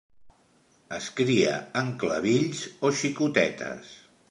Es 0.97 1.09
cria 1.19 1.51
en 1.83 1.93
clavills 2.05 2.65
o 2.89 2.93
xicotetes. 3.03 3.97